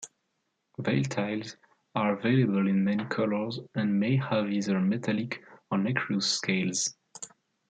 [0.79, 1.57] Veiltails
[1.93, 6.95] are available in many colors and may have either metallic or nacreous scales.